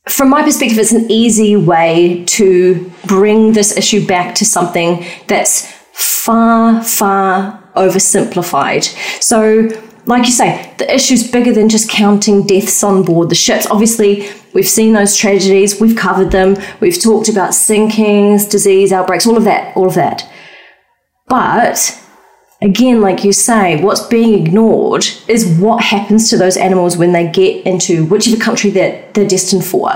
[0.07, 5.71] from my perspective, it's an easy way to bring this issue back to something that's
[5.93, 8.83] far, far oversimplified.
[9.21, 9.69] So,
[10.05, 13.65] like you say, the issue's bigger than just counting deaths on board the ships.
[13.65, 19.37] Obviously, we've seen those tragedies, we've covered them, we've talked about sinkings, disease outbreaks, all
[19.37, 20.29] of that, all of that.
[21.27, 21.99] But
[22.61, 27.29] again, like you say, what's being ignored is what happens to those animals when they
[27.29, 29.91] get into whichever country that they're destined for.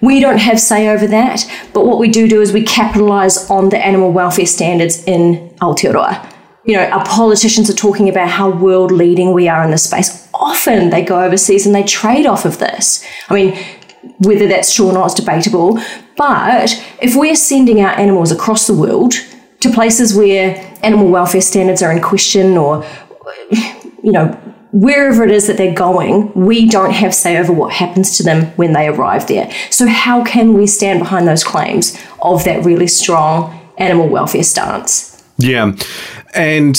[0.00, 3.70] We don't have say over that, but what we do do is we capitalize on
[3.70, 6.34] the animal welfare standards in Aotearoa.
[6.64, 10.28] You know, our politicians are talking about how world leading we are in this space.
[10.34, 13.04] Often they go overseas and they trade off of this.
[13.28, 13.58] I mean,
[14.18, 15.80] whether that's true or not is debatable,
[16.16, 19.14] but if we're sending our animals across the world
[19.60, 22.84] to places where animal welfare standards are in question or
[24.02, 24.28] you know
[24.70, 28.44] wherever it is that they're going we don't have say over what happens to them
[28.56, 32.86] when they arrive there so how can we stand behind those claims of that really
[32.86, 35.76] strong animal welfare stance Yeah.
[36.34, 36.76] And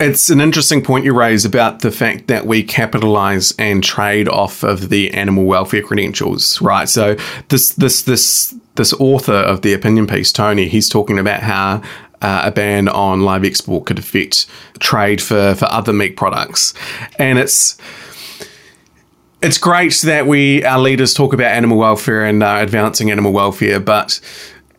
[0.00, 4.64] It's an interesting point you raise about the fact that we capitalize and trade off
[4.64, 6.88] of the animal welfare credentials, right?
[6.88, 7.16] So
[7.48, 11.82] this this this this author of the opinion piece, Tony, he's talking about how
[12.20, 14.46] uh, a ban on live export could affect
[14.80, 16.74] trade for for other meat products,
[17.18, 17.76] and it's
[19.40, 23.78] it's great that we our leaders talk about animal welfare and uh, advancing animal welfare,
[23.78, 24.20] but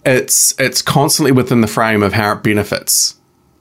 [0.06, 3.16] it's it's constantly within the frame of how it benefits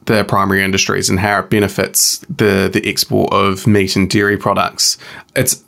[0.06, 4.98] the primary industries and how it benefits the the export of meat and dairy products.
[5.36, 5.64] It's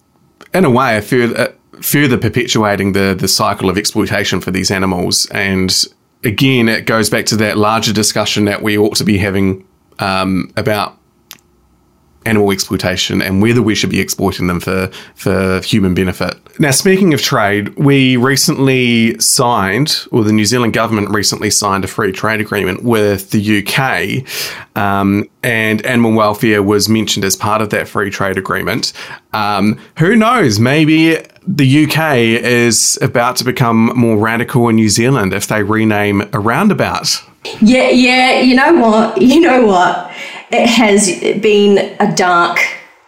[0.53, 5.27] in a way a further further perpetuating the the cycle of exploitation for these animals.
[5.27, 5.85] And
[6.25, 9.67] again, it goes back to that larger discussion that we ought to be having
[9.99, 10.99] um, about
[12.27, 16.39] animal exploitation and whether we should be exploiting them for, for human benefit.
[16.59, 21.89] Now, speaking of trade, we recently signed, or the New Zealand government recently signed a
[21.89, 24.25] free trade agreement with the UK,
[24.77, 28.93] um, and animal welfare was mentioned as part of that free trade agreement.
[29.33, 30.61] Um, who knows?
[30.61, 36.23] Maybe the UK is about to become more radical in New Zealand if they rename
[36.33, 37.23] a roundabout.
[37.61, 39.21] Yeah, yeah, you know what?
[39.35, 40.14] You know what?
[40.55, 41.07] It has
[41.41, 42.59] been a dark,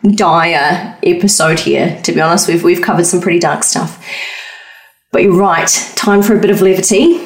[0.03, 2.49] dire episode here, to be honest.
[2.49, 4.05] We've, we've covered some pretty dark stuff.
[5.13, 7.23] But you're right, time for a bit of levity.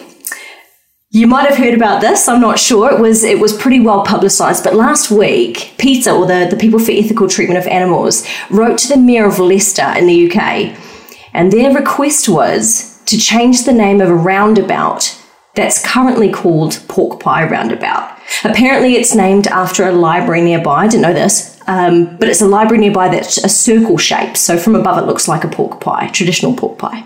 [1.12, 2.92] You might have heard about this, I'm not sure.
[2.92, 4.62] It was it was pretty well publicised.
[4.62, 8.88] But last week, PETA, or the, the People for Ethical Treatment of Animals, wrote to
[8.88, 10.78] the Mayor of Leicester in the UK,
[11.32, 15.20] and their request was to change the name of a roundabout
[15.56, 18.19] that's currently called Pork Pie Roundabout.
[18.44, 20.84] Apparently, it's named after a library nearby.
[20.84, 24.36] I didn't know this, um, but it's a library nearby that's a circle shape.
[24.36, 27.04] So from above, it looks like a pork pie, traditional pork pie.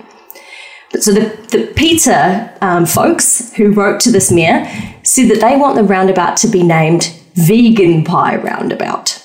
[0.92, 4.64] But so the, the PETA um, folks who wrote to this mayor
[5.02, 9.23] said that they want the roundabout to be named Vegan Pie Roundabout.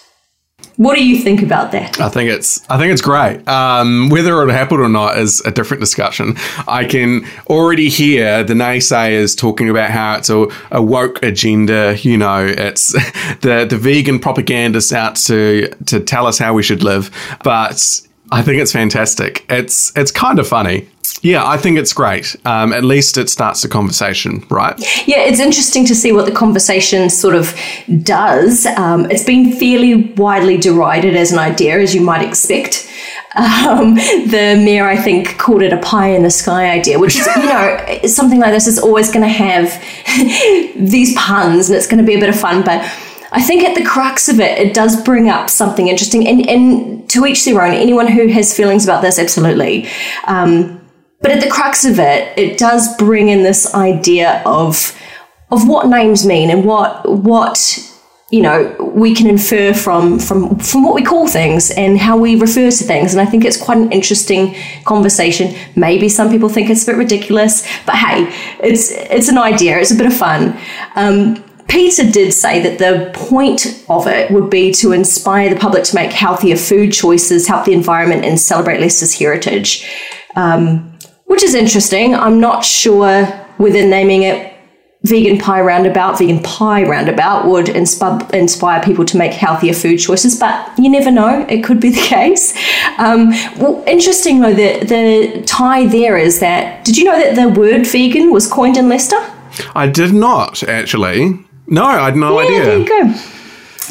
[0.79, 1.99] What do you think about that?
[1.99, 3.45] I think it's I think it's great.
[3.49, 6.35] Um, whether it happened or not is a different discussion.
[6.69, 11.97] I can already hear the naysayers talking about how it's a, a woke agenda.
[11.99, 12.93] You know, it's
[13.41, 17.11] the the vegan propagandists out to to tell us how we should live.
[17.43, 17.99] But
[18.31, 19.45] I think it's fantastic.
[19.49, 20.87] It's it's kind of funny.
[21.21, 22.35] Yeah, I think it's great.
[22.45, 24.77] Um, at least it starts the conversation, right?
[25.07, 27.53] Yeah, it's interesting to see what the conversation sort of
[28.03, 28.65] does.
[28.65, 32.89] Um, it's been fairly widely derided as an idea, as you might expect.
[33.35, 37.27] Um, the mayor, I think, called it a pie in the sky idea, which is,
[37.35, 39.69] you know, something like this is always going to have
[40.75, 42.81] these puns and it's going to be a bit of fun, but.
[43.31, 47.07] I think at the crux of it, it does bring up something interesting, and, and
[47.11, 47.75] to each their own.
[47.75, 49.87] Anyone who has feelings about this, absolutely.
[50.25, 50.78] Um,
[51.21, 54.95] but at the crux of it, it does bring in this idea of
[55.51, 57.85] of what names mean and what what
[58.29, 62.35] you know we can infer from from from what we call things and how we
[62.35, 63.13] refer to things.
[63.13, 64.55] And i think it's quite an interesting
[64.85, 65.55] conversation.
[65.75, 68.31] Maybe some people think it's a bit ridiculous but hey
[68.63, 69.77] it's it's an idea.
[69.77, 70.57] It's a bit of fun.
[70.95, 75.83] Um, PETA did say that the point of it would be to inspire the public
[75.83, 79.87] to make healthier food choices, help the environment, and celebrate Leicester's heritage.
[80.35, 80.88] Um,
[81.29, 82.15] which is interesting.
[82.15, 83.23] I'm not sure
[83.57, 84.51] whether naming it
[85.03, 90.39] vegan pie roundabout, vegan pie roundabout would inspire, inspire people to make healthier food choices,
[90.39, 91.45] but you never know.
[91.47, 92.57] It could be the case.
[92.97, 97.47] Um, well, interesting though, the, the tie there is that, did you know that the
[97.47, 99.19] word vegan was coined in Leicester?
[99.75, 101.45] I did not, actually.
[101.67, 102.65] No, I had no yeah, idea.
[102.65, 103.38] There you go.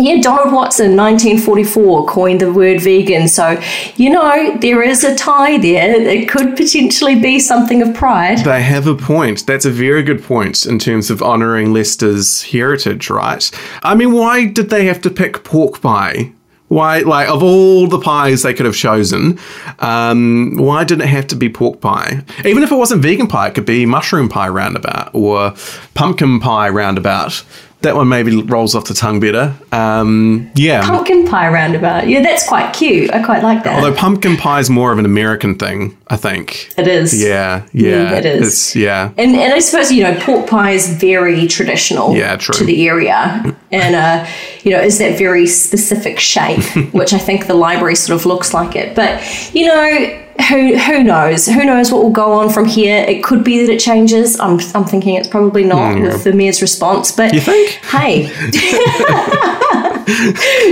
[0.01, 3.26] Yeah, Donald Watson, 1944, coined the word vegan.
[3.26, 3.61] So,
[3.96, 5.90] you know, there is a tie there.
[5.90, 8.38] It could potentially be something of pride.
[8.38, 9.44] They have a point.
[9.44, 13.51] That's a very good point in terms of honouring Leicester's heritage, right?
[13.82, 16.32] I mean, why did they have to pick pork pie?
[16.68, 19.38] Why, like, of all the pies they could have chosen,
[19.78, 22.22] um, why did it have to be pork pie?
[22.44, 25.55] Even if it wasn't vegan pie, it could be mushroom pie roundabout or
[25.94, 27.42] pumpkin pie roundabout
[27.83, 29.55] that one maybe rolls off the tongue better.
[29.70, 30.85] Um, yeah.
[30.85, 32.09] Pumpkin pie roundabout.
[32.09, 33.12] Yeah, that's quite cute.
[33.12, 33.76] I quite like that.
[33.76, 36.72] Although pumpkin pie is more of an American thing, I think.
[36.76, 37.22] It is.
[37.22, 37.89] Yeah, yeah.
[37.91, 38.49] Yeah, it is.
[38.49, 39.12] It's, yeah.
[39.16, 42.55] And, and I suppose, you know, pork pie is very traditional Yeah, true.
[42.55, 43.57] to the area.
[43.70, 44.26] And, uh,
[44.64, 48.53] you know, is that very specific shape, which I think the library sort of looks
[48.53, 48.97] like it.
[48.97, 49.22] But,
[49.55, 51.47] you know, who who knows?
[51.47, 52.99] Who knows what will go on from here?
[53.05, 54.39] It could be that it changes.
[54.39, 57.11] I'm I'm thinking it's probably not Mm, with the mayor's response.
[57.12, 57.70] But You think?
[57.86, 58.28] Hey,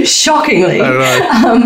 [0.04, 0.80] shockingly.
[0.80, 1.50] I don't know.
[1.50, 1.62] Um,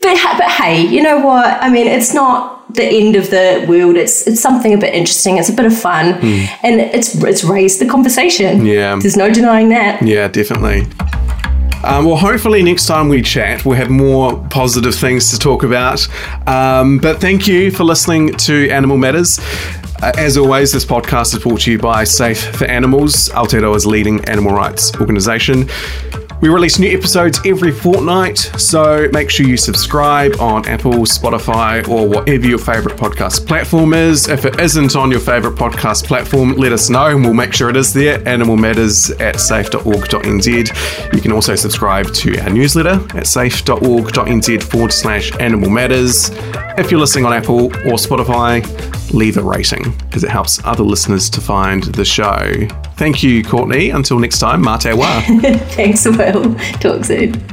[0.00, 1.62] but but hey, you know what?
[1.62, 3.96] I mean, it's not the end of the world.
[3.96, 5.38] It's it's something a bit interesting.
[5.38, 6.14] It's a bit of fun,
[6.62, 8.66] and it's it's raised the conversation.
[8.66, 8.98] Yeah.
[9.00, 10.02] there's no denying that.
[10.02, 10.86] Yeah, definitely.
[11.84, 16.06] Um, well, hopefully next time we chat, we'll have more positive things to talk about.
[16.46, 19.40] Um, but thank you for listening to Animal Matters.
[20.02, 24.24] Uh, as always, this podcast is brought to you by Safe for Animals, Aotearoa's leading
[24.28, 25.68] animal rights organisation.
[26.42, 32.08] We release new episodes every fortnight, so make sure you subscribe on Apple, Spotify, or
[32.08, 34.26] whatever your favourite podcast platform is.
[34.26, 37.70] If it isn't on your favourite podcast platform, let us know and we'll make sure
[37.70, 38.26] it is there.
[38.26, 41.14] Animal Matters at safe.org.nz.
[41.14, 46.30] You can also subscribe to our newsletter at safe.org.nz forward slash animal matters.
[46.76, 48.64] If you're listening on Apple or Spotify,
[49.12, 52.66] leave a rating because it helps other listeners to find the show.
[52.96, 53.90] Thank you, Courtney.
[53.90, 55.60] Until next time, Mā te wā.
[55.74, 56.54] Thanks, Will.
[56.80, 57.51] Talk soon.